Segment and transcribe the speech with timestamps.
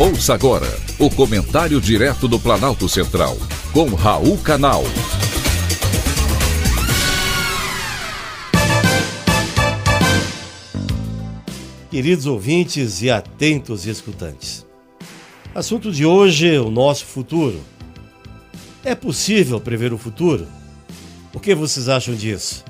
[0.00, 3.36] Ouça agora o comentário direto do Planalto Central,
[3.72, 4.84] com Raul Canal.
[11.90, 14.64] Queridos ouvintes e atentos escutantes.
[15.52, 17.60] Assunto de hoje é o nosso futuro.
[18.84, 20.46] É possível prever o futuro?
[21.34, 22.64] O que vocês acham disso?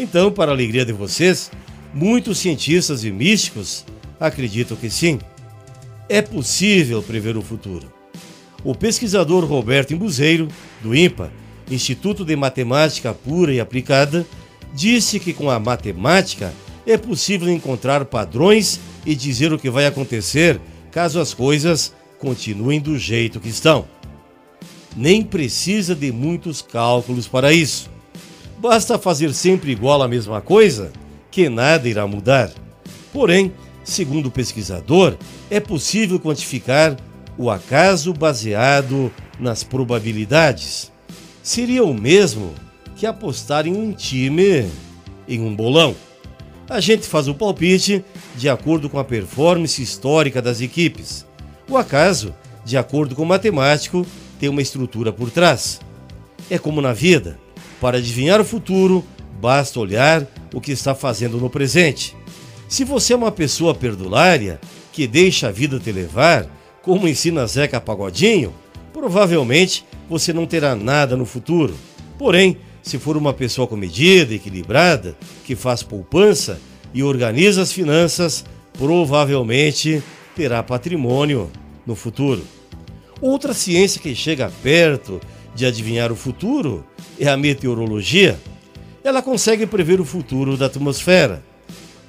[0.00, 1.50] Então, para a alegria de vocês,
[1.92, 3.84] muitos cientistas e místicos
[4.18, 5.18] acreditam que sim
[6.08, 7.92] é possível prever o futuro.
[8.62, 10.48] O pesquisador Roberto Imbuzeiro,
[10.82, 11.32] do INPA,
[11.70, 14.26] Instituto de Matemática Pura e Aplicada,
[14.72, 16.52] disse que com a matemática
[16.86, 22.98] é possível encontrar padrões e dizer o que vai acontecer caso as coisas continuem do
[22.98, 23.86] jeito que estão.
[24.96, 27.90] Nem precisa de muitos cálculos para isso.
[28.58, 30.92] Basta fazer sempre igual a mesma coisa,
[31.30, 32.50] que nada irá mudar.
[33.12, 33.52] Porém,
[33.84, 35.16] Segundo o pesquisador,
[35.50, 36.96] é possível quantificar
[37.36, 40.90] o acaso baseado nas probabilidades.
[41.42, 42.54] Seria o mesmo
[42.96, 44.66] que apostar em um time
[45.28, 45.94] em um bolão.
[46.68, 48.02] A gente faz o palpite
[48.36, 51.26] de acordo com a performance histórica das equipes.
[51.68, 54.06] O acaso, de acordo com o matemático,
[54.40, 55.80] tem uma estrutura por trás.
[56.48, 57.38] É como na vida:
[57.80, 59.04] para adivinhar o futuro,
[59.40, 62.16] basta olhar o que está fazendo no presente.
[62.74, 64.60] Se você é uma pessoa perdulária,
[64.92, 66.44] que deixa a vida te levar,
[66.82, 68.52] como ensina Zeca Pagodinho,
[68.92, 71.72] provavelmente você não terá nada no futuro.
[72.18, 76.60] Porém, se for uma pessoa comedida, equilibrada, que faz poupança
[76.92, 78.44] e organiza as finanças,
[78.76, 80.02] provavelmente
[80.34, 81.52] terá patrimônio
[81.86, 82.42] no futuro.
[83.20, 85.20] Outra ciência que chega perto
[85.54, 86.84] de adivinhar o futuro
[87.20, 88.36] é a meteorologia.
[89.04, 91.53] Ela consegue prever o futuro da atmosfera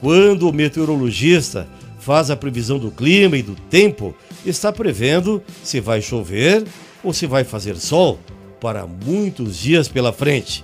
[0.05, 1.67] quando o meteorologista
[1.97, 4.13] faz a previsão do clima e do tempo,
[4.45, 6.63] está prevendo se vai chover
[7.03, 8.19] ou se vai fazer sol
[8.61, 10.63] para muitos dias pela frente.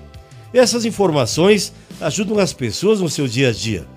[0.54, 3.88] Essas informações ajudam as pessoas no seu dia a dia,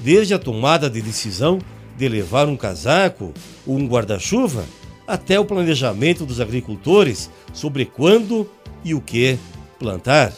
[0.00, 1.60] desde a tomada de decisão
[1.96, 3.32] de levar um casaco
[3.64, 4.64] ou um guarda-chuva,
[5.06, 8.50] até o planejamento dos agricultores sobre quando
[8.84, 9.38] e o que
[9.78, 10.32] plantar.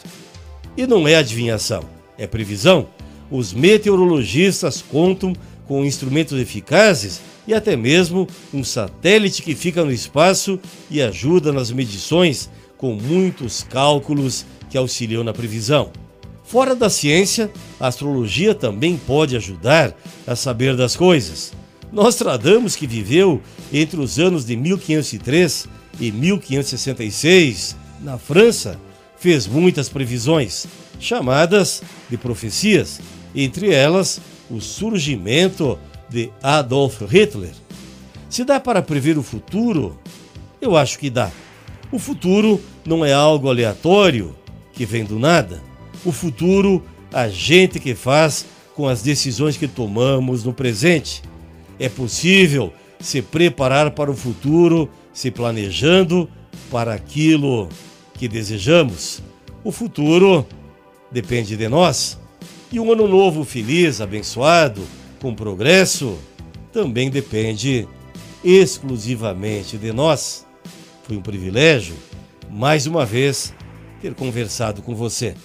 [0.77, 1.83] E não é adivinhação,
[2.15, 2.87] é previsão
[3.31, 5.33] os meteorologistas contam
[5.65, 10.59] com instrumentos eficazes e até mesmo um satélite que fica no espaço
[10.89, 15.91] e ajuda nas medições com muitos cálculos que auxiliam na previsão.
[16.43, 17.49] Fora da ciência,
[17.79, 19.95] a astrologia também pode ajudar
[20.27, 21.53] a saber das coisas.
[21.91, 25.67] Nostradamus, que viveu entre os anos de 1503
[25.99, 28.77] e 1566 na França,
[29.17, 30.65] fez muitas previsões,
[30.99, 32.99] chamadas de profecias,
[33.35, 37.53] entre elas o surgimento de Adolf Hitler.
[38.29, 39.99] Se dá para prever o futuro?
[40.59, 41.31] Eu acho que dá.
[41.91, 44.35] O futuro não é algo aleatório
[44.73, 45.61] que vem do nada.
[46.05, 51.21] O futuro, a gente que faz com as decisões que tomamos no presente.
[51.79, 56.29] É possível se preparar para o futuro se planejando
[56.69, 57.67] para aquilo
[58.13, 59.21] que desejamos.
[59.63, 60.45] O futuro
[61.11, 62.20] depende de nós.
[62.71, 64.81] E um ano novo feliz, abençoado,
[65.21, 66.17] com progresso,
[66.71, 67.85] também depende
[68.41, 70.47] exclusivamente de nós.
[71.03, 71.95] Foi um privilégio,
[72.49, 73.53] mais uma vez,
[74.01, 75.35] ter conversado com você.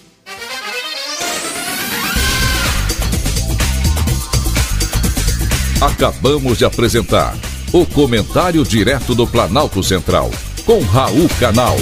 [5.81, 7.37] Acabamos de apresentar
[7.73, 10.31] o Comentário Direto do Planalto Central,
[10.65, 11.75] com Raul Canal.